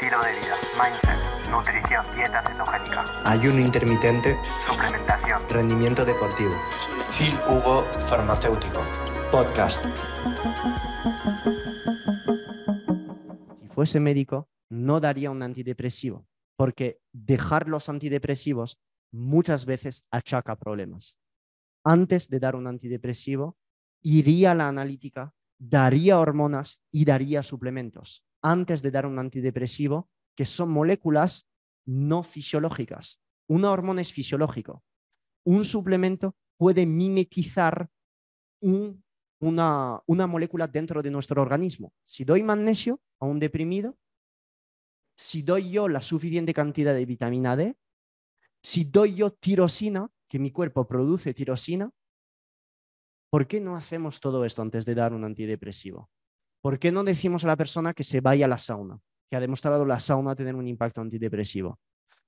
estilo 0.00 0.22
de 0.22 0.30
vida, 0.30 0.54
mindset, 0.78 1.50
nutrición, 1.50 2.06
dieta 2.14 2.40
cetogénica, 2.46 3.04
ayuno 3.24 3.58
intermitente, 3.58 4.36
suplementación, 4.68 5.42
rendimiento 5.48 6.04
deportivo. 6.04 6.52
Phil 7.18 7.36
Hugo 7.48 7.82
Farmacéutico. 8.06 8.80
Podcast. 9.32 9.84
Si 13.60 13.68
fuese 13.70 13.98
médico, 13.98 14.48
no 14.70 15.00
daría 15.00 15.32
un 15.32 15.42
antidepresivo, 15.42 16.28
porque 16.54 17.00
dejar 17.12 17.68
los 17.68 17.88
antidepresivos 17.88 18.80
muchas 19.10 19.66
veces 19.66 20.04
achaca 20.12 20.54
problemas. 20.60 21.18
Antes 21.82 22.28
de 22.28 22.38
dar 22.38 22.54
un 22.54 22.68
antidepresivo, 22.68 23.58
iría 24.00 24.52
a 24.52 24.54
la 24.54 24.68
analítica, 24.68 25.34
daría 25.58 26.20
hormonas 26.20 26.84
y 26.92 27.04
daría 27.04 27.42
suplementos. 27.42 28.27
Antes 28.42 28.82
de 28.82 28.90
dar 28.90 29.06
un 29.06 29.18
antidepresivo, 29.18 30.08
que 30.36 30.44
son 30.44 30.70
moléculas 30.70 31.48
no 31.84 32.22
fisiológicas. 32.22 33.20
Una 33.48 33.72
hormona 33.72 34.02
es 34.02 34.12
fisiológico. 34.12 34.84
Un 35.44 35.64
suplemento 35.64 36.36
puede 36.58 36.86
mimetizar 36.86 37.88
una, 38.60 40.02
una 40.06 40.26
molécula 40.26 40.66
dentro 40.66 41.02
de 41.02 41.10
nuestro 41.10 41.40
organismo. 41.40 41.92
Si 42.04 42.24
doy 42.24 42.42
magnesio 42.42 43.00
a 43.20 43.26
un 43.26 43.38
deprimido, 43.38 43.96
si 45.16 45.42
doy 45.42 45.70
yo 45.70 45.88
la 45.88 46.02
suficiente 46.02 46.54
cantidad 46.54 46.94
de 46.94 47.06
vitamina 47.06 47.56
D, 47.56 47.76
si 48.62 48.84
doy 48.84 49.14
yo 49.14 49.32
tirosina, 49.32 50.10
que 50.28 50.38
mi 50.38 50.50
cuerpo 50.50 50.86
produce 50.86 51.32
tirosina, 51.32 51.90
¿por 53.30 53.46
qué 53.46 53.60
no 53.60 53.76
hacemos 53.76 54.20
todo 54.20 54.44
esto 54.44 54.62
antes 54.62 54.84
de 54.84 54.94
dar 54.94 55.14
un 55.14 55.24
antidepresivo? 55.24 56.10
¿Por 56.60 56.78
qué 56.78 56.90
no 56.90 57.04
decimos 57.04 57.44
a 57.44 57.48
la 57.48 57.56
persona 57.56 57.94
que 57.94 58.04
se 58.04 58.20
vaya 58.20 58.46
a 58.46 58.48
la 58.48 58.58
sauna? 58.58 58.98
Que 59.30 59.36
ha 59.36 59.40
demostrado 59.40 59.84
la 59.84 60.00
sauna 60.00 60.34
tener 60.34 60.56
un 60.56 60.66
impacto 60.66 61.00
antidepresivo. 61.00 61.78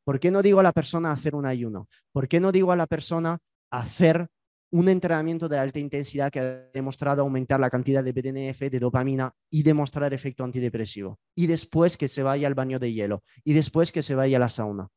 ¿Por 0.04 0.20
qué 0.20 0.30
no 0.30 0.42
digo 0.42 0.60
a 0.60 0.62
la 0.62 0.72
persona 0.72 1.12
hacer 1.12 1.34
un 1.34 1.46
ayuno? 1.46 1.88
¿Por 2.12 2.28
qué 2.28 2.40
no 2.40 2.52
digo 2.52 2.72
a 2.72 2.76
la 2.76 2.86
persona 2.86 3.38
hacer 3.70 4.28
un 4.72 4.88
entrenamiento 4.88 5.48
de 5.48 5.58
alta 5.58 5.80
intensidad 5.80 6.30
que 6.30 6.40
ha 6.40 6.70
demostrado 6.72 7.22
aumentar 7.22 7.58
la 7.58 7.70
cantidad 7.70 8.04
de 8.04 8.12
BDNF, 8.12 8.60
de 8.70 8.78
dopamina 8.78 9.32
y 9.50 9.62
demostrar 9.62 10.14
efecto 10.14 10.44
antidepresivo? 10.44 11.18
Y 11.34 11.46
después 11.46 11.96
que 11.96 12.08
se 12.08 12.22
vaya 12.22 12.46
al 12.46 12.54
baño 12.54 12.78
de 12.78 12.92
hielo 12.92 13.22
y 13.44 13.52
después 13.52 13.90
que 13.90 14.02
se 14.02 14.14
vaya 14.14 14.36
a 14.36 14.40
la 14.40 14.48
sauna. 14.48 14.88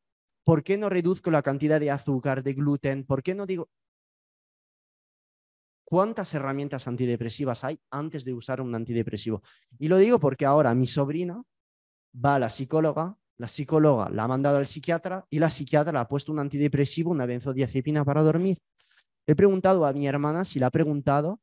¿Por 0.44 0.62
qué 0.62 0.78
no 0.78 0.90
reduzco 0.90 1.30
la 1.30 1.42
cantidad 1.42 1.80
de 1.80 1.90
azúcar, 1.90 2.42
de 2.42 2.52
gluten? 2.54 3.04
¿Por 3.04 3.22
qué 3.22 3.34
no 3.34 3.46
digo... 3.46 3.68
¿Cuántas 5.94 6.34
herramientas 6.34 6.88
antidepresivas 6.88 7.62
hay 7.62 7.78
antes 7.88 8.24
de 8.24 8.34
usar 8.34 8.60
un 8.60 8.74
antidepresivo? 8.74 9.44
Y 9.78 9.86
lo 9.86 9.96
digo 9.96 10.18
porque 10.18 10.44
ahora 10.44 10.74
mi 10.74 10.88
sobrina 10.88 11.40
va 12.12 12.34
a 12.34 12.38
la 12.40 12.50
psicóloga, 12.50 13.16
la 13.36 13.46
psicóloga 13.46 14.10
la 14.10 14.24
ha 14.24 14.26
mandado 14.26 14.56
al 14.56 14.66
psiquiatra 14.66 15.24
y 15.30 15.38
la 15.38 15.50
psiquiatra 15.50 15.92
le 15.92 16.00
ha 16.00 16.08
puesto 16.08 16.32
un 16.32 16.40
antidepresivo, 16.40 17.12
una 17.12 17.26
benzodiazepina 17.26 18.04
para 18.04 18.24
dormir. 18.24 18.58
He 19.24 19.36
preguntado 19.36 19.86
a 19.86 19.92
mi 19.92 20.08
hermana 20.08 20.44
si 20.44 20.58
le 20.58 20.64
ha 20.64 20.70
preguntado 20.72 21.40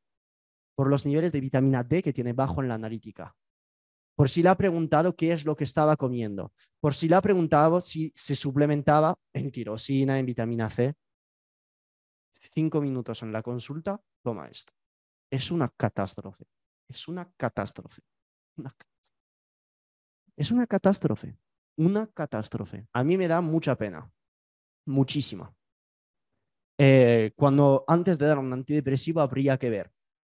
por 0.76 0.90
los 0.90 1.06
niveles 1.06 1.32
de 1.32 1.40
vitamina 1.40 1.86
D 1.86 2.04
que 2.04 2.12
tiene 2.12 2.34
bajo 2.34 2.62
en 2.62 2.68
la 2.68 2.76
analítica, 2.76 3.34
por 4.18 4.28
si 4.28 4.44
le 4.44 4.50
ha 4.50 4.58
preguntado 4.58 5.16
qué 5.16 5.32
es 5.32 5.46
lo 5.46 5.56
que 5.56 5.64
estaba 5.64 5.96
comiendo, 5.96 6.52
por 6.82 6.94
si 6.94 7.08
le 7.08 7.16
ha 7.16 7.22
preguntado 7.22 7.80
si 7.80 8.12
se 8.18 8.36
suplementaba 8.36 9.18
en 9.32 9.50
tirosina, 9.50 10.20
en 10.20 10.26
vitamina 10.26 10.70
C. 10.70 10.94
Cinco 12.54 12.82
minutos 12.82 13.24
en 13.24 13.32
la 13.32 13.44
consulta, 13.44 14.02
toma 14.22 14.47
esto. 14.47 14.73
Es 15.30 15.52
una 15.52 15.69
catástrofe. 15.69 16.45
Es 16.88 17.08
una 17.08 17.31
catástrofe. 17.38 18.02
Es 20.36 20.52
una 20.52 20.67
catástrofe. 20.67 21.38
Una 21.77 22.08
catástrofe. 22.08 22.88
A 22.94 23.03
mí 23.03 23.17
me 23.17 23.27
da 23.27 23.42
mucha 23.42 23.75
pena. 23.77 24.11
Muchísima. 24.86 25.53
Eh, 26.77 27.31
cuando 27.36 27.83
antes 27.88 28.17
de 28.17 28.26
dar 28.26 28.39
un 28.39 28.52
antidepresivo 28.52 29.21
habría 29.21 29.58
que 29.58 29.70
ver 29.70 29.92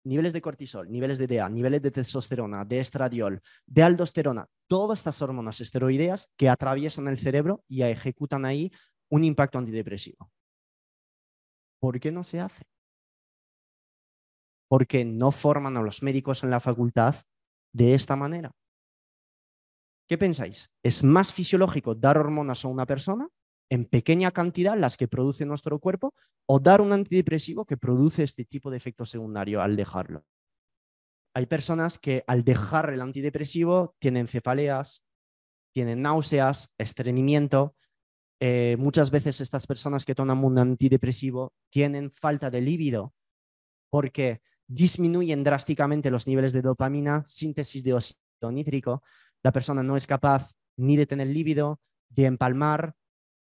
niveles 0.07 0.31
de 0.31 0.41
cortisol, 0.41 0.89
niveles 0.89 1.17
de 1.17 1.27
DA, 1.27 1.49
niveles 1.49 1.81
de 1.81 1.91
testosterona, 1.91 2.63
de 2.63 2.79
estradiol, 2.79 3.41
de 3.65 3.83
aldosterona, 3.83 4.47
todas 4.67 4.99
estas 4.99 5.21
hormonas 5.21 5.59
esteroideas 5.59 6.31
que 6.37 6.47
atraviesan 6.47 7.07
el 7.09 7.19
cerebro 7.19 7.63
y 7.67 7.81
ejecutan 7.81 8.45
ahí 8.45 8.71
un 9.09 9.25
impacto 9.25 9.57
antidepresivo. 9.57 10.31
¿Por 11.79 11.99
qué 11.99 12.11
no 12.11 12.23
se 12.23 12.39
hace? 12.39 12.63
Porque 14.67 15.05
no 15.05 15.31
forman 15.31 15.77
a 15.77 15.81
los 15.81 16.03
médicos 16.03 16.43
en 16.43 16.49
la 16.49 16.59
facultad 16.59 17.15
de 17.73 17.93
esta 17.93 18.15
manera. 18.15 18.51
¿Qué 20.07 20.17
pensáis? 20.17 20.69
¿Es 20.83 21.03
más 21.03 21.33
fisiológico 21.33 21.95
dar 21.95 22.17
hormonas 22.17 22.63
a 22.63 22.69
una 22.69 22.85
persona 22.85 23.27
en 23.69 23.85
pequeña 23.85 24.31
cantidad, 24.31 24.77
las 24.77 24.95
que 24.95 25.07
produce 25.07 25.45
nuestro 25.45 25.79
cuerpo, 25.79 26.13
o 26.47 26.59
dar 26.59 26.79
un 26.79 26.93
antidepresivo 26.93 27.65
que 27.65 27.75
produce 27.75 28.23
este 28.23 28.45
tipo 28.45 28.71
de 28.71 28.77
efecto 28.77 29.05
secundario 29.05 29.61
al 29.61 29.75
dejarlo? 29.75 30.23
Hay 31.35 31.45
personas 31.45 31.99
que 31.99 32.23
al 32.25 32.43
dejar 32.43 32.89
el 32.91 33.01
antidepresivo 33.01 33.95
tienen 33.99 34.27
cefaleas, 34.27 35.03
tienen 35.73 36.01
náuseas, 36.01 36.73
estreñimiento. 36.79 37.75
Eh, 38.41 38.75
muchas 38.79 39.11
veces 39.11 39.41
estas 39.41 39.67
personas 39.67 40.05
que 40.05 40.15
toman 40.15 40.43
un 40.43 40.57
antidepresivo 40.57 41.53
tienen 41.69 42.09
falta 42.11 42.49
de 42.49 42.61
líbido 42.61 43.13
porque 43.91 44.41
disminuyen 44.67 45.43
drásticamente 45.43 46.11
los 46.11 46.27
niveles 46.27 46.53
de 46.53 46.61
dopamina, 46.61 47.23
síntesis 47.27 47.83
de 47.83 47.93
óxido 47.93 48.51
nítrico, 48.51 49.01
la 49.43 49.51
persona 49.51 49.83
no 49.83 49.95
es 49.95 50.07
capaz 50.07 50.51
ni 50.77 50.97
de 50.97 51.05
tener 51.05 51.27
líbido, 51.27 51.79
de 52.09 52.25
empalmar, 52.25 52.95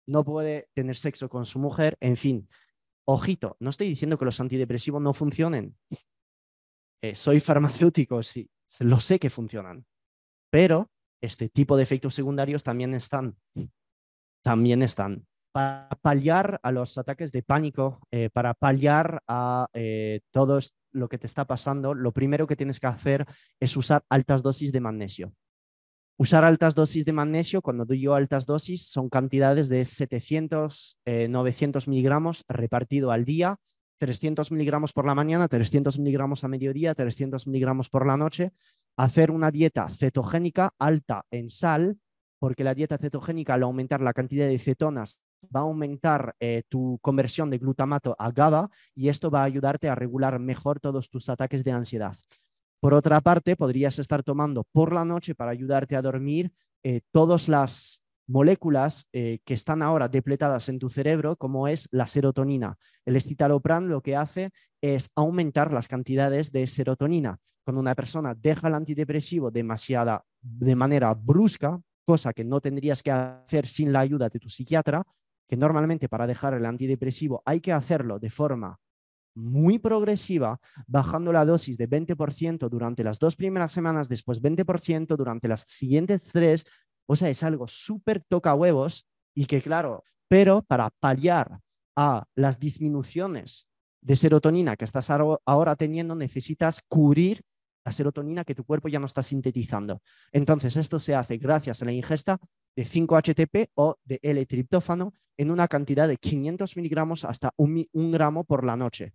no 0.08 0.24
puede 0.24 0.70
tener 0.74 0.96
sexo 0.96 1.30
con 1.30 1.46
su 1.46 1.60
mujer, 1.60 1.98
en 2.00 2.18
fin. 2.18 2.50
Ojito, 3.08 3.56
no 3.60 3.70
estoy 3.70 3.88
diciendo 3.88 4.18
que 4.18 4.26
los 4.26 4.40
antidepresivos 4.40 5.02
no 5.02 5.14
funcionen. 5.14 5.78
Eh, 7.04 7.16
soy 7.16 7.40
farmacéutico, 7.40 8.22
sí, 8.22 8.48
lo 8.80 9.00
sé 9.00 9.18
que 9.18 9.32
funcionan, 9.32 9.86
pero 10.52 10.92
este 11.20 11.50
tipo 11.50 11.76
de 11.76 11.84
efectos 11.84 12.14
secundarios 12.14 12.64
también 12.64 12.94
están. 12.94 13.38
También 14.44 14.82
están. 14.82 15.26
Para 15.52 15.90
paliar 16.02 16.60
a 16.64 16.72
los 16.72 16.98
ataques 16.98 17.32
de 17.32 17.44
pánico, 17.44 18.00
eh, 18.12 18.30
para 18.32 18.54
paliar 18.54 19.22
a 19.28 19.68
eh, 19.74 20.22
todo 20.32 20.60
lo 20.92 21.10
que 21.10 21.18
te 21.18 21.28
está 21.28 21.46
pasando, 21.46 21.94
lo 21.94 22.12
primero 22.12 22.48
que 22.48 22.56
tienes 22.56 22.80
que 22.80 22.88
hacer 22.88 23.26
es 23.60 23.76
usar 23.78 24.04
altas 24.10 24.44
dosis 24.44 24.72
de 24.72 24.82
magnesio. 24.82 25.34
Usar 26.18 26.44
altas 26.44 26.76
dosis 26.76 27.06
de 27.06 27.14
magnesio, 27.14 27.62
cuando 27.62 27.86
digo 27.86 28.14
altas 28.14 28.46
dosis, 28.46 28.88
son 28.88 29.10
cantidades 29.10 29.70
de 29.70 29.86
700, 29.86 31.00
900 31.30 31.88
eh, 31.88 31.90
miligramos 31.90 32.44
repartido 32.48 33.12
al 33.12 33.26
día, 33.26 33.58
300 33.98 34.52
miligramos 34.52 34.94
por 34.94 35.06
la 35.06 35.16
mañana, 35.16 35.48
300 35.48 35.98
miligramos 36.00 36.44
a 36.44 36.48
mediodía, 36.48 36.94
300 36.94 37.48
miligramos 37.48 37.90
por 37.90 38.06
la 38.06 38.18
noche. 38.18 38.52
Hacer 38.98 39.32
una 39.32 39.52
dieta 39.52 39.88
cetogénica 39.90 40.74
alta 40.80 41.26
en 41.32 41.50
sal, 41.50 42.00
porque 42.40 42.64
la 42.64 42.74
dieta 42.74 42.98
cetogénica 42.98 43.54
al 43.54 43.64
aumentar 43.64 44.02
la 44.02 44.14
cantidad 44.14 44.48
de 44.48 44.58
cetonas 44.58 45.20
va 45.46 45.62
a 45.62 45.64
aumentar 45.64 46.36
eh, 46.40 46.64
tu 46.70 47.00
conversión 47.02 47.50
de 47.50 47.58
glutamato 47.58 48.16
a 48.18 48.32
GABA 48.32 48.70
y 48.96 49.10
esto 49.10 49.30
va 49.30 49.42
a 49.42 49.46
ayudarte 49.46 49.90
a 49.90 49.96
regular 49.96 50.40
mejor 50.40 50.80
todos 50.80 51.10
tus 51.10 51.30
ataques 51.30 51.64
de 51.64 51.72
ansiedad. 51.72 52.16
Por 52.80 52.94
otra 52.94 53.22
parte, 53.22 53.56
podrías 53.56 54.00
estar 54.00 54.24
tomando 54.24 54.64
por 54.72 54.94
la 54.94 55.06
noche 55.06 55.36
para 55.36 55.52
ayudarte 55.52 55.96
a 55.96 56.02
dormir 56.02 56.52
eh, 56.84 57.02
todas 57.12 57.48
las 57.48 58.02
moléculas 58.28 59.08
eh, 59.14 59.40
que 59.46 59.54
están 59.54 59.82
ahora 59.82 60.08
depletadas 60.08 60.70
en 60.70 60.80
tu 60.80 60.90
cerebro, 60.90 61.36
como 61.36 61.68
es 61.68 61.88
la 61.92 62.08
serotonina. 62.08 62.78
El 63.06 63.18
escitalopram 63.18 63.88
lo 63.88 64.02
que 64.02 64.16
hace 64.16 64.52
es 64.82 65.10
aumentar 65.16 65.72
las 65.74 65.88
cantidades 65.88 66.52
de 66.52 66.66
serotonina. 66.68 67.38
Cuando 67.64 67.82
una 67.82 67.94
persona 67.94 68.34
deja 68.34 68.68
el 68.68 68.74
antidepresivo 68.74 69.52
demasiada, 69.52 70.24
de 70.42 70.76
manera 70.76 71.14
brusca, 71.14 71.80
cosa 72.04 72.34
que 72.34 72.44
no 72.44 72.62
tendrías 72.62 73.04
que 73.04 73.12
hacer 73.12 73.68
sin 73.68 73.94
la 73.94 74.00
ayuda 74.00 74.30
de 74.30 74.40
tu 74.40 74.50
psiquiatra, 74.50 75.06
que 75.52 75.58
normalmente 75.58 76.08
para 76.08 76.28
dejar 76.28 76.54
el 76.54 76.66
antidepresivo 76.66 77.44
hay 77.46 77.60
que 77.60 77.74
hacerlo 77.74 78.20
de 78.20 78.30
forma 78.30 78.80
muy 79.36 79.80
progresiva, 79.80 80.62
bajando 80.88 81.34
la 81.34 81.44
dosis 81.44 81.78
de 81.78 81.90
20% 81.90 82.70
durante 82.70 83.04
las 83.04 83.20
dos 83.20 83.36
primeras 83.36 83.74
semanas, 83.74 84.08
después 84.08 84.42
20% 84.42 85.18
durante 85.18 85.50
las 85.50 85.64
siguientes 85.64 86.30
tres. 86.32 86.64
O 87.06 87.18
sea, 87.18 87.28
es 87.28 87.44
algo 87.44 87.68
súper 87.68 88.24
toca 88.24 88.56
huevos 88.56 89.10
y 89.36 89.46
que 89.46 89.62
claro, 89.62 90.06
pero 90.30 90.62
para 90.62 90.90
paliar 91.02 91.60
a 91.98 92.24
las 92.34 92.58
disminuciones 92.58 93.68
de 94.00 94.16
serotonina 94.16 94.78
que 94.78 94.86
estás 94.86 95.10
ahora 95.10 95.76
teniendo, 95.76 96.16
necesitas 96.16 96.82
cubrir 96.88 97.42
la 97.84 97.92
serotonina 97.92 98.46
que 98.46 98.56
tu 98.56 98.64
cuerpo 98.64 98.88
ya 98.88 99.00
no 99.00 99.06
está 99.06 99.22
sintetizando. 99.22 100.02
Entonces, 100.32 100.78
esto 100.78 100.98
se 100.98 101.14
hace 101.14 101.36
gracias 101.36 101.82
a 101.82 101.86
la 101.86 101.92
ingesta 101.92 102.40
de 102.76 102.86
5-HTP 102.86 103.72
o 103.76 103.98
de 104.04 104.20
L-triptófano 104.22 105.14
en 105.38 105.52
una 105.52 105.68
cantidad 105.68 106.08
de 106.08 106.18
500 106.18 106.78
miligramos 106.78 107.26
hasta 107.26 107.54
un, 107.58 107.86
un 107.94 108.12
gramo 108.12 108.44
por 108.44 108.64
la 108.64 108.76
noche 108.78 109.14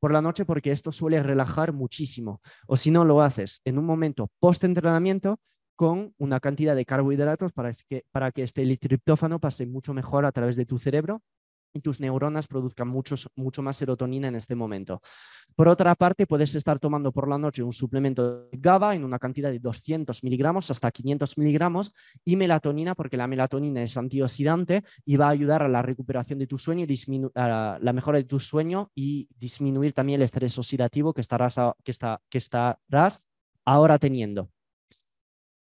por 0.00 0.12
la 0.12 0.20
noche 0.20 0.44
porque 0.44 0.70
esto 0.70 0.92
suele 0.92 1.22
relajar 1.22 1.72
muchísimo. 1.72 2.42
O 2.66 2.76
si 2.76 2.90
no 2.90 3.06
lo 3.06 3.22
haces 3.22 3.62
en 3.64 3.78
un 3.78 3.86
momento 3.86 4.30
post-entrenamiento, 4.38 5.40
con 5.76 6.14
una 6.18 6.40
cantidad 6.40 6.76
de 6.76 6.84
carbohidratos 6.84 7.52
para 7.52 7.72
que, 7.88 8.04
para 8.12 8.30
que 8.30 8.42
este 8.42 8.76
triptófano 8.76 9.40
pase 9.40 9.66
mucho 9.66 9.92
mejor 9.94 10.24
a 10.24 10.32
través 10.32 10.56
de 10.56 10.66
tu 10.66 10.78
cerebro 10.78 11.22
y 11.74 11.80
tus 11.80 12.00
neuronas 12.00 12.46
produzcan 12.46 12.88
muchos, 12.88 13.28
mucho 13.34 13.60
más 13.60 13.76
serotonina 13.76 14.28
en 14.28 14.36
este 14.36 14.54
momento. 14.54 15.02
Por 15.56 15.68
otra 15.68 15.94
parte, 15.96 16.26
puedes 16.26 16.54
estar 16.54 16.78
tomando 16.78 17.12
por 17.12 17.28
la 17.28 17.36
noche 17.36 17.62
un 17.62 17.72
suplemento 17.72 18.46
de 18.48 18.58
GABA 18.58 18.94
en 18.94 19.04
una 19.04 19.18
cantidad 19.18 19.50
de 19.50 19.58
200 19.58 20.22
miligramos 20.22 20.70
hasta 20.70 20.90
500 20.90 21.36
miligramos 21.36 21.92
y 22.24 22.36
melatonina, 22.36 22.94
porque 22.94 23.16
la 23.16 23.26
melatonina 23.26 23.82
es 23.82 23.96
antioxidante 23.96 24.84
y 25.04 25.16
va 25.16 25.26
a 25.26 25.30
ayudar 25.30 25.62
a 25.64 25.68
la 25.68 25.82
recuperación 25.82 26.38
de 26.38 26.46
tu 26.46 26.58
sueño, 26.58 26.86
y 26.88 27.30
la 27.34 27.92
mejora 27.92 28.18
de 28.18 28.24
tu 28.24 28.38
sueño 28.38 28.90
y 28.94 29.28
disminuir 29.36 29.92
también 29.92 30.20
el 30.20 30.24
estrés 30.24 30.56
oxidativo 30.58 31.12
que 31.12 31.20
estarás, 31.20 31.56
que 31.82 31.90
está, 31.90 32.22
que 32.30 32.38
estarás 32.38 33.20
ahora 33.64 33.98
teniendo. 33.98 34.48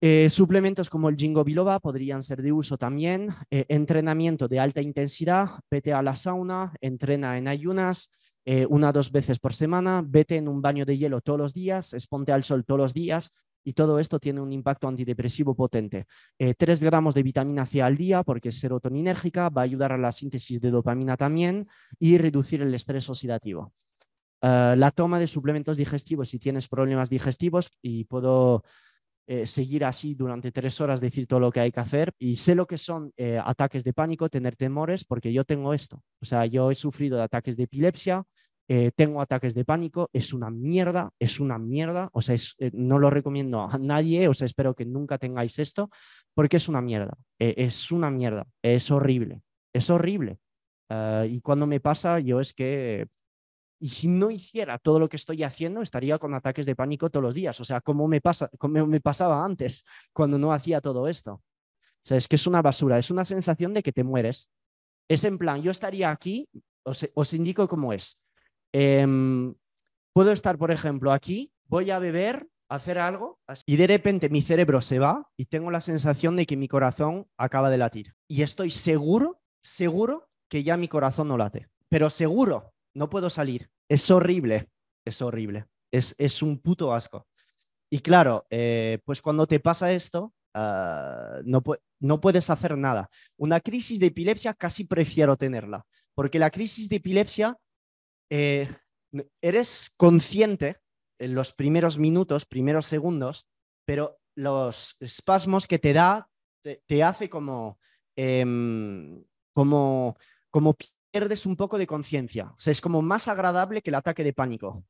Eh, 0.01 0.29
suplementos 0.29 0.89
como 0.89 1.09
el 1.09 1.17
Jingo 1.17 1.43
Biloba 1.43 1.79
podrían 1.79 2.23
ser 2.23 2.41
de 2.41 2.53
uso 2.53 2.77
también. 2.77 3.31
Eh, 3.51 3.65
entrenamiento 3.67 4.47
de 4.47 4.59
alta 4.59 4.81
intensidad, 4.81 5.49
vete 5.69 5.91
a 5.91 6.01
la 6.01 6.15
sauna, 6.15 6.73
entrena 6.79 7.37
en 7.37 7.49
ayunas 7.49 8.09
eh, 8.45 8.65
una 8.69 8.89
o 8.89 8.93
dos 8.93 9.11
veces 9.11 9.39
por 9.39 9.53
semana, 9.53 10.01
vete 10.05 10.37
en 10.37 10.47
un 10.47 10.61
baño 10.61 10.85
de 10.85 10.97
hielo 10.97 11.19
todos 11.19 11.37
los 11.37 11.53
días, 11.53 11.93
exponte 11.93 12.31
al 12.31 12.45
sol 12.45 12.63
todos 12.63 12.79
los 12.79 12.93
días 12.93 13.31
y 13.61 13.73
todo 13.73 13.99
esto 13.99 14.19
tiene 14.19 14.39
un 14.39 14.53
impacto 14.53 14.87
antidepresivo 14.87 15.53
potente. 15.53 16.05
3 16.37 16.81
gramos 16.81 17.13
de 17.13 17.21
vitamina 17.21 17.65
C 17.65 17.81
al 17.81 17.97
día 17.97 18.23
porque 18.23 18.49
es 18.49 18.59
serotoninérgica, 18.59 19.49
va 19.49 19.61
a 19.61 19.65
ayudar 19.65 19.91
a 19.91 19.97
la 19.97 20.13
síntesis 20.13 20.61
de 20.61 20.71
dopamina 20.71 21.17
también 21.17 21.67
y 21.99 22.17
reducir 22.17 22.61
el 22.61 22.73
estrés 22.73 23.09
oxidativo. 23.09 23.73
la 24.41 24.91
toma 24.95 25.19
de 25.19 25.27
suplementos 25.27 25.75
digestivos 25.75 26.29
si 26.29 26.39
tienes 26.39 26.69
problemas 26.69 27.09
digestivos 27.09 27.69
y 27.81 28.05
puedo 28.05 28.63
eh, 29.31 29.45
seguir 29.45 29.85
así 29.85 30.15
durante 30.15 30.51
tres 30.51 30.81
horas, 30.81 30.99
decir 30.99 31.27
todo 31.27 31.39
lo 31.39 31.51
que 31.51 31.59
hay 31.59 31.71
que 31.71 31.79
hacer. 31.79 32.13
Y 32.17 32.37
sé 32.37 32.55
lo 32.55 32.65
que 32.65 32.79
son 32.79 33.13
eh, 33.15 33.39
ataques 33.39 33.83
de 33.83 33.93
pánico, 33.93 34.27
tener 34.27 34.55
temores, 34.55 35.05
porque 35.05 35.31
yo 35.31 35.45
tengo 35.45 35.75
esto. 35.75 36.01
O 36.19 36.25
sea, 36.25 36.47
yo 36.47 36.71
he 36.71 36.75
sufrido 36.75 37.21
ataques 37.21 37.55
de 37.55 37.65
epilepsia, 37.65 38.23
eh, 38.67 38.89
tengo 38.95 39.21
ataques 39.21 39.53
de 39.53 39.65
pánico, 39.65 40.09
es 40.13 40.33
una 40.33 40.49
mierda, 40.49 41.11
es 41.19 41.39
una 41.39 41.59
mierda. 41.59 42.09
O 42.13 42.23
sea, 42.23 42.35
no 42.73 42.97
lo 42.97 43.11
recomiendo 43.11 43.61
a 43.61 43.77
nadie, 43.77 44.27
o 44.27 44.33
sea, 44.33 44.45
espero 44.45 44.73
que 44.73 44.85
nunca 44.85 45.19
tengáis 45.19 45.59
esto, 45.59 45.91
porque 46.33 46.57
es 46.57 46.67
una 46.67 46.81
mierda, 46.81 47.15
es 47.37 47.91
una 47.91 48.09
mierda, 48.09 48.47
es 48.63 48.89
horrible, 48.89 49.43
es 49.73 49.91
horrible. 49.91 50.39
Ah, 50.89 51.27
y 51.29 51.39
cuando 51.41 51.67
me 51.67 51.79
pasa, 51.79 52.19
yo 52.19 52.39
es 52.39 52.51
que 52.55 53.05
y 53.79 53.89
si 53.89 54.07
no 54.09 54.29
hiciera 54.29 54.77
todo 54.77 54.99
lo 54.99 55.07
que 55.07 55.15
estoy 55.15 55.43
haciendo, 55.43 55.81
estaría 55.81 56.17
con 56.17 56.33
ataques 56.33 56.65
de 56.65 56.75
pánico 56.75 57.09
todos 57.09 57.23
los 57.23 57.35
días. 57.35 57.59
O 57.59 57.63
sea, 57.63 57.79
como 57.79 58.07
me, 58.07 58.19
pasa, 58.19 58.49
me 58.67 59.01
pasaba 59.01 59.43
antes 59.43 59.85
cuando 60.11 60.37
no 60.37 60.51
hacía 60.51 60.81
todo 60.81 61.07
esto. 61.07 61.33
O 61.33 61.41
sea, 62.03 62.17
es 62.17 62.27
que 62.27 62.35
es 62.35 62.45
una 62.45 62.61
basura, 62.61 62.97
es 62.97 63.09
una 63.09 63.23
sensación 63.23 63.73
de 63.73 63.83
que 63.83 63.93
te 63.93 64.03
mueres. 64.03 64.49
Es 65.07 65.23
en 65.23 65.37
plan, 65.37 65.61
yo 65.61 65.71
estaría 65.71 66.11
aquí, 66.11 66.49
os, 66.83 67.33
indico 67.33 67.67
cómo 67.67 67.93
es. 67.93 68.19
Em, 68.73 69.55
puedo 70.13 70.31
estar, 70.31 70.57
por 70.57 70.71
ejemplo, 70.71 71.11
aquí, 71.11 71.51
voy 71.65 71.91
a 71.91 71.99
beber, 71.99 72.47
hacer 72.67 72.99
algo, 72.99 73.39
y 73.65 73.77
de 73.77 73.87
repente 73.87 74.29
mi 74.29 74.41
cerebro 74.41 74.81
se 74.81 74.99
va 74.99 75.29
y 75.35 75.45
tengo 75.45 75.71
la 75.71 75.81
sensación 75.81 76.35
de 76.35 76.45
que 76.45 76.57
mi 76.57 76.67
corazón 76.67 77.27
acaba 77.37 77.69
de 77.69 77.77
latir. 77.77 78.13
Y 78.27 78.43
estoy 78.43 78.69
seguro, 78.71 79.41
seguro 79.61 80.29
que 80.49 80.63
ya 80.63 80.77
mi 80.77 80.87
corazón 80.87 81.29
no 81.29 81.37
late. 81.37 81.67
Pero 81.89 82.09
seguro, 82.09 82.73
no 82.99 83.09
puedo 83.09 83.29
salir. 83.29 83.69
Es 83.87 84.11
horrible, 84.11 84.67
es 85.05 85.21
horrible. 85.21 85.65
Es, 85.89 86.13
es 86.17 86.41
un 86.41 86.59
puto 86.59 86.93
asco. 86.93 87.25
Y 87.89 87.99
claro, 87.99 88.45
eh, 88.49 88.99
pues 89.05 89.21
cuando 89.21 89.47
te 89.47 89.61
pasa 89.61 89.93
esto, 89.93 90.33
ah, 90.53 91.39
no, 91.45 92.19
puedes 92.19 92.49
hacer 92.49 92.77
nada. 92.77 93.09
Una 93.37 93.61
crisis 93.61 94.01
de 94.01 94.07
epilepsia 94.07 94.53
casi 94.53 94.83
prefiero 94.83 95.37
tenerla, 95.37 95.85
porque 96.13 96.39
la 96.39 96.51
crisis 96.51 96.89
de 96.89 96.97
epilepsia, 96.97 97.57
eh, 98.29 98.67
eres 99.41 99.91
consciente 99.95 100.81
en 101.19 101.35
los 101.35 101.53
primeros 101.53 101.97
minutos, 101.97 102.45
primeros 102.45 102.85
segundos, 102.85 103.47
pero 103.85 104.19
los 104.35 104.97
espasmos 104.99 105.67
que 105.67 105.79
te 105.79 105.93
da 105.93 106.29
te, 106.85 107.01
hace 107.01 107.29
como, 107.29 107.79
em, 108.17 109.23
como, 109.53 110.17
como 110.51 110.75
pierdes 111.11 111.45
un 111.45 111.55
poco 111.55 111.77
de 111.77 111.87
conciencia. 111.87 112.53
Es 112.65 112.81
como 112.81 113.01
más 113.01 113.27
agradable 113.27 113.81
que 113.81 113.89
el 113.89 113.95
ataque 113.95 114.23
de 114.23 114.33
pánico. 114.33 114.85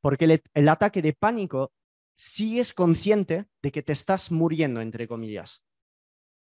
Porque 0.00 0.40
el, 0.54 0.68
ataque 0.68 1.02
de 1.02 1.12
pánico 1.12 1.72
sí 2.16 2.60
es 2.60 2.72
consciente 2.72 3.46
de 3.62 3.72
que 3.72 3.82
te 3.82 3.92
estás 3.92 4.30
muriendo, 4.30 4.80
entre 4.80 5.08
comillas. 5.08 5.64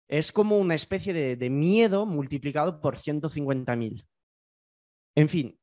Es 0.08 0.32
como 0.32 0.58
una 0.58 0.76
especie 0.76 1.14
de, 1.14 1.50
miedo 1.50 2.06
multiplicado 2.06 2.82
por 2.82 2.98
150.000. 2.98 4.06
En 5.16 5.30
fin, 5.30 5.60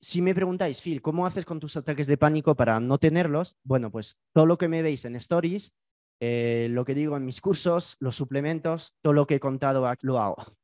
si 0.00 0.22
me 0.22 0.34
preguntáis, 0.34 0.80
Phil, 0.80 1.02
¿cómo 1.02 1.26
haces 1.26 1.44
con 1.44 1.60
tus 1.60 1.76
ataques 1.76 2.06
de 2.06 2.16
pánico 2.16 2.54
para 2.54 2.78
no 2.80 2.98
tenerlos? 2.98 3.56
Bueno, 3.62 3.90
pues 3.90 4.16
todo 4.32 4.46
lo 4.46 4.56
que 4.56 4.68
me 4.68 4.82
veis 4.82 5.04
en 5.04 5.16
stories, 5.16 5.74
eh, 6.20 6.68
lo 6.70 6.84
que 6.84 6.94
digo 6.94 7.16
en 7.16 7.24
mis 7.24 7.40
cursos, 7.40 7.96
los 8.00 8.16
suplementos, 8.16 8.94
todo 9.02 9.12
lo 9.12 9.26
que 9.26 9.36
he 9.36 9.40
contado 9.40 9.86
lo 10.02 10.18
hago 10.18 10.59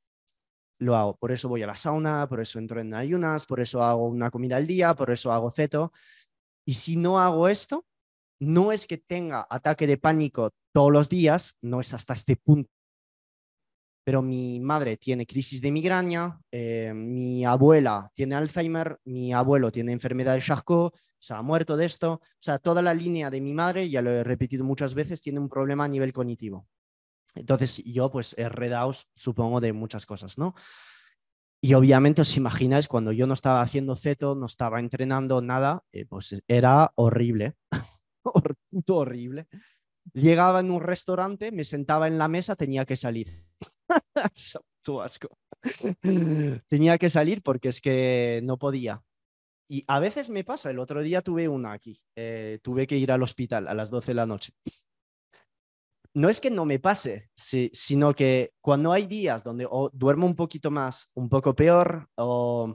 lo 0.79 0.97
hago. 0.97 1.17
Por 1.17 1.33
eso 1.33 1.49
voy 1.49 1.63
a 1.63 1.67
la 1.67 1.77
sauna, 1.77 2.29
por 2.29 2.41
eso 2.41 2.59
entro 2.59 2.81
en 2.81 2.95
ayunas, 2.95 3.47
por 3.47 3.61
eso 3.61 3.83
hago 3.83 4.07
una 4.07 4.31
comida 4.31 4.57
al 4.57 4.67
día, 4.67 4.95
por 4.95 5.11
eso 5.11 5.33
hago 5.33 5.51
ceto. 5.51 5.93
Y 6.67 6.75
si 6.75 6.97
no 6.97 7.21
hago 7.21 7.49
esto, 7.49 7.87
no 8.41 8.73
es 8.73 8.87
que 8.87 8.99
tenga 8.99 9.47
ataque 9.49 9.87
de 9.87 9.97
pánico 9.97 10.51
todos 10.73 10.93
los 10.93 11.09
días, 11.09 11.57
no 11.63 11.81
es 11.81 11.95
hasta 11.95 12.15
este 12.15 12.37
punto. 12.37 12.71
Pero 14.05 14.23
mi 14.23 14.61
madre 14.61 14.97
tiene 14.97 15.27
crisis 15.27 15.61
de 15.61 15.73
migraña, 15.73 16.41
eh, 16.53 16.93
mi 16.95 17.45
abuela 17.45 18.11
tiene 18.15 18.37
Alzheimer, 18.37 19.01
mi 19.05 19.33
abuelo 19.33 19.73
tiene 19.73 19.93
enfermedad 19.93 20.35
de 20.35 20.43
Charcot, 20.43 20.95
se 21.19 21.35
ha 21.35 21.43
muerto 21.43 21.77
de 21.77 21.87
esto. 21.87 22.13
O 22.13 22.21
sea, 22.39 22.59
toda 22.59 22.83
la 22.83 22.95
línea 22.95 23.31
de 23.31 23.41
mi 23.41 23.53
madre, 23.53 23.91
ya 23.91 24.03
lo 24.03 24.11
he 24.13 24.23
repetido 24.23 24.65
muchas 24.65 24.95
veces, 24.95 25.23
tiene 25.23 25.41
un 25.41 25.49
problema 25.49 25.85
a 25.85 25.89
nivel 25.89 26.13
cognitivo. 26.13 26.69
Entonces 27.37 27.83
yo 27.85 28.11
pues 28.11 28.35
he 28.39 28.49
redado, 28.49 28.93
supongo, 29.15 29.61
de 29.61 29.73
muchas 29.73 30.07
cosas, 30.07 30.39
¿no? 30.39 30.55
Y 31.63 31.75
obviamente 31.75 32.23
os 32.23 32.37
imagináis, 32.37 32.89
cuando 32.89 33.13
yo 33.13 33.27
no 33.27 33.35
estaba 33.35 33.63
haciendo 33.63 33.97
ceto, 33.97 34.35
no 34.35 34.47
estaba 34.47 34.79
entrenando 34.79 35.41
nada, 35.41 35.85
eh, 35.93 36.05
pues 36.07 36.35
era 36.49 36.93
horrible, 36.97 37.55
horrible. 38.89 39.47
Llegaba 40.13 40.61
en 40.61 40.71
un 40.71 40.81
restaurante, 40.81 41.51
me 41.53 41.65
sentaba 41.65 42.07
en 42.07 42.19
la 42.19 42.29
mesa, 42.29 42.57
tenía 42.57 42.85
que 42.85 42.97
salir. 42.97 43.45
asco. 45.03 45.39
tenía 46.69 46.99
que 46.99 47.11
salir 47.11 47.43
porque 47.43 47.69
es 47.69 47.81
que 47.81 48.41
no 48.45 48.59
podía. 48.59 49.03
Y 49.69 49.83
a 49.89 49.99
veces 49.99 50.31
me 50.31 50.45
pasa, 50.45 50.71
el 50.71 50.79
otro 50.79 51.03
día 51.03 51.23
tuve 51.23 51.49
una 51.49 51.73
aquí, 51.73 52.01
eh, 52.15 52.61
tuve 52.63 52.87
que 52.87 52.99
ir 52.99 53.11
al 53.11 53.25
hospital 53.25 53.67
a 53.67 53.75
las 53.75 53.91
12 53.91 54.13
de 54.13 54.15
la 54.15 54.27
noche 54.27 54.53
no 56.17 56.31
es 56.31 56.41
que 56.41 56.51
no 56.51 56.65
me 56.65 56.79
pase, 56.79 57.29
sino 57.37 58.15
que 58.15 58.55
cuando 58.63 58.91
hay 58.91 59.07
días 59.07 59.45
donde 59.45 59.69
duermo 59.93 60.25
un 60.25 60.35
poquito 60.35 60.71
más, 60.71 61.11
un 61.13 61.29
poco 61.29 61.55
peor, 61.55 62.09
o 62.15 62.75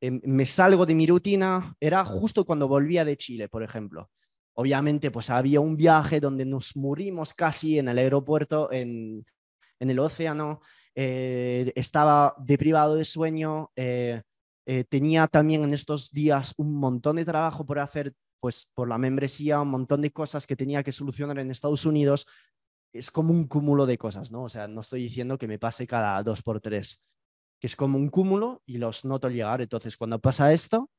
em, 0.00 0.20
me 0.24 0.44
salgo 0.46 0.84
de 0.84 0.96
mi 0.96 1.06
rutina, 1.06 1.76
era 1.78 2.04
justo 2.04 2.44
cuando 2.44 2.66
volvía 2.66 3.04
de 3.04 3.16
Chile, 3.16 3.48
por 3.48 3.62
ejemplo. 3.62 4.10
Obviamente, 4.54 5.12
pues 5.12 5.30
había 5.30 5.60
un 5.60 5.76
viaje 5.76 6.18
donde 6.18 6.44
nos 6.44 6.74
murimos 6.74 7.34
casi 7.34 7.78
en 7.78 7.86
el 7.86 7.98
aeropuerto, 7.98 8.72
en, 8.72 9.24
el 9.78 9.98
océano, 10.00 10.60
eh, 10.96 11.72
estaba 11.76 12.34
deprivado 12.38 12.96
de 12.96 13.04
sueño, 13.04 13.70
eh, 13.76 14.22
eh, 14.66 14.82
tenía 14.88 15.28
también 15.28 15.62
en 15.62 15.72
estos 15.72 16.10
días 16.10 16.52
un 16.56 16.74
montón 16.74 17.14
de 17.14 17.24
trabajo 17.24 17.64
por 17.64 17.78
hacer, 17.78 18.12
pues 18.40 18.68
por 18.74 18.88
la 18.88 18.98
membresía, 18.98 19.60
un 19.60 19.68
montón 19.68 20.02
de 20.02 20.10
cosas 20.10 20.48
que 20.48 20.56
tenía 20.56 20.82
que 20.82 20.90
solucionar 20.90 21.38
en 21.38 21.52
Estados 21.52 21.86
Unidos, 21.86 22.26
es 22.92 23.10
como 23.10 23.32
un 23.32 23.46
cúmulo 23.46 23.86
de 23.86 23.98
cosas, 23.98 24.30
¿no? 24.30 24.44
O 24.44 24.48
sea, 24.48 24.68
no 24.68 24.80
estoy 24.80 25.02
diciendo 25.02 25.38
que 25.38 25.48
me 25.48 25.58
pase 25.58 25.86
cada 25.86 26.22
dos 26.22 26.42
por 26.42 26.60
tres, 26.60 27.02
que 27.60 27.66
es 27.66 27.76
como 27.76 27.98
un 27.98 28.08
cúmulo 28.08 28.62
y 28.66 28.78
los 28.78 29.04
noto 29.04 29.28
llegar. 29.28 29.60
Entonces, 29.62 29.96
cuando 29.96 30.20
pasa 30.20 30.52
esto, 30.52 30.90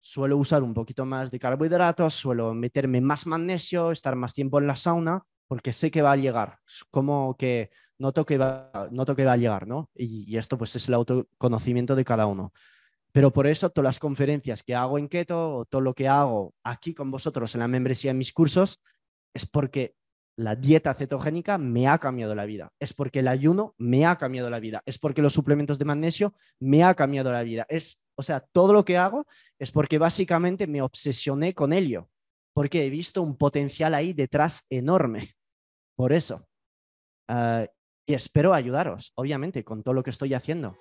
suelo 0.00 0.36
usar 0.36 0.62
un 0.62 0.74
poquito 0.74 1.04
más 1.04 1.30
de 1.30 1.38
carbohidratos, 1.38 2.14
suelo 2.14 2.54
meterme 2.54 3.00
más 3.00 3.26
magnesio, 3.26 3.92
estar 3.92 4.16
más 4.16 4.34
tiempo 4.34 4.58
en 4.58 4.66
la 4.66 4.76
sauna, 4.76 5.22
porque 5.46 5.72
sé 5.72 5.90
que 5.90 6.02
va 6.02 6.12
a 6.12 6.16
llegar, 6.16 6.58
como 6.90 7.36
que 7.36 7.70
noto 7.98 8.24
que 8.26 8.38
va, 8.38 8.88
noto 8.90 9.16
que 9.16 9.24
va 9.24 9.32
a 9.32 9.36
llegar, 9.36 9.66
¿no? 9.66 9.90
Y, 9.94 10.36
esto 10.36 10.58
pues 10.58 10.76
es 10.76 10.88
el 10.88 10.94
autoconocimiento 10.94 11.96
de 11.96 12.04
cada 12.04 12.26
uno. 12.26 12.52
Pero 13.12 13.32
por 13.32 13.46
eso 13.46 13.70
todas 13.70 13.84
las 13.84 13.98
conferencias 13.98 14.62
que 14.62 14.74
hago 14.74 14.98
en 14.98 15.08
keto 15.08 15.66
todo 15.70 15.80
lo 15.80 15.94
que 15.94 16.08
hago 16.08 16.54
aquí 16.62 16.94
con 16.94 17.10
vosotros 17.10 17.54
en 17.54 17.60
la 17.60 17.68
membresía 17.68 18.10
en 18.10 18.18
mis 18.18 18.32
cursos 18.32 18.80
es 19.34 19.46
porque 19.46 19.94
la 20.38 20.54
dieta 20.54 20.94
cetogénica 20.94 21.58
me 21.58 21.88
ha 21.88 21.98
cambiado 21.98 22.32
la 22.36 22.46
vida, 22.46 22.72
es 22.78 22.94
porque 22.94 23.18
el 23.18 23.28
ayuno 23.28 23.74
me 23.76 24.06
ha 24.06 24.16
cambiado 24.16 24.48
la 24.48 24.60
vida, 24.60 24.82
es 24.86 24.96
porque 24.96 25.20
los 25.20 25.32
suplementos 25.32 25.80
de 25.80 25.84
magnesio 25.84 26.32
me 26.60 26.84
ha 26.84 26.94
cambiado 26.94 27.32
la 27.32 27.42
vida. 27.42 27.66
Es, 27.68 28.00
o 28.16 28.22
sea, 28.22 28.46
todo 28.52 28.72
lo 28.72 28.84
que 28.84 28.96
hago 28.96 29.26
es 29.58 29.72
porque 29.72 29.98
básicamente 29.98 30.68
me 30.68 30.80
obsesioné 30.80 31.54
con 31.54 31.72
ello, 31.72 32.08
porque 32.54 32.86
he 32.86 32.90
visto 32.90 33.20
un 33.20 33.36
potencial 33.36 33.94
ahí 33.94 34.12
detrás 34.12 34.64
enorme. 34.70 35.34
Por 35.96 36.12
eso. 36.12 36.46
eh, 37.28 37.68
y 38.06 38.14
espero 38.14 38.54
ayudaros, 38.54 39.12
obviamente, 39.16 39.64
con 39.64 39.82
todo 39.82 39.92
lo 39.92 40.02
que 40.02 40.10
estoy 40.10 40.32
haciendo. 40.34 40.78